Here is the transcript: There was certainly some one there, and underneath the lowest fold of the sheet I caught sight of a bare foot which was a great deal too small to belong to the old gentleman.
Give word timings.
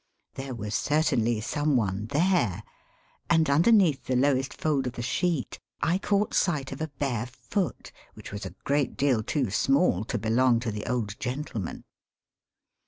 There 0.33 0.55
was 0.55 0.73
certainly 0.73 1.39
some 1.41 1.77
one 1.77 2.07
there, 2.07 2.63
and 3.29 3.47
underneath 3.47 4.05
the 4.05 4.15
lowest 4.15 4.51
fold 4.51 4.87
of 4.87 4.93
the 4.93 5.03
sheet 5.03 5.59
I 5.79 5.99
caught 5.99 6.33
sight 6.33 6.71
of 6.71 6.81
a 6.81 6.87
bare 6.87 7.27
foot 7.27 7.91
which 8.15 8.31
was 8.31 8.43
a 8.43 8.55
great 8.63 8.97
deal 8.97 9.21
too 9.21 9.51
small 9.51 10.03
to 10.05 10.17
belong 10.17 10.59
to 10.61 10.71
the 10.71 10.87
old 10.87 11.19
gentleman. 11.19 11.83